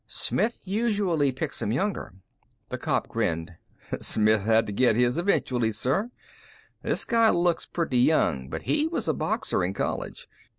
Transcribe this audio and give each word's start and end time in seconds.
Smith 0.07 0.61
usually 0.67 1.31
picks 1.31 1.61
'em 1.61 1.71
younger." 1.71 2.15
The 2.69 2.79
cop 2.79 3.07
grinned. 3.07 3.53
"Smith 3.99 4.41
had 4.45 4.65
to 4.65 4.73
get 4.73 4.95
his 4.95 5.19
eventually, 5.19 5.71
sir. 5.71 6.09
This 6.81 7.05
guy 7.05 7.29
looks 7.29 7.67
pretty 7.67 7.99
young, 7.99 8.47
but 8.49 8.63
he 8.63 8.87
was 8.87 9.07
a 9.07 9.13
boxer 9.13 9.63
in 9.63 9.75
college. 9.75 10.27